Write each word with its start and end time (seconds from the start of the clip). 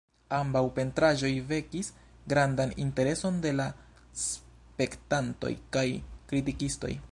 Ambaŭ 0.35 0.61
pentraĵoj 0.77 1.29
vekis 1.51 1.91
grandan 2.33 2.73
intereson 2.85 3.39
de 3.45 3.53
la 3.59 3.69
spektantoj 4.25 5.55
kaj 5.77 5.87
kritikistoj. 6.33 6.95